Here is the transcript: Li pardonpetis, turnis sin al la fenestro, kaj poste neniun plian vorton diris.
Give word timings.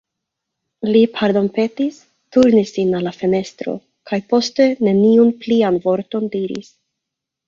Li 0.93 1.01
pardonpetis, 1.17 1.99
turnis 2.37 2.71
sin 2.77 2.95
al 2.99 3.05
la 3.07 3.13
fenestro, 3.17 3.75
kaj 4.13 4.19
poste 4.33 4.67
neniun 4.87 5.31
plian 5.45 5.79
vorton 5.85 6.27
diris. 6.37 6.73